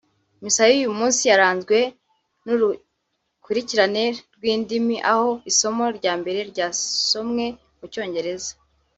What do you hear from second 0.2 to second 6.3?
Misa y’uyu munsi yaranzwe n’urukurikirane rw’indimi aho isomo rya